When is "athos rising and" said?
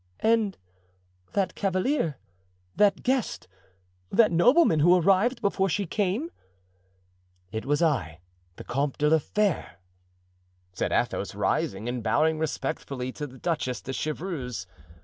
10.91-12.01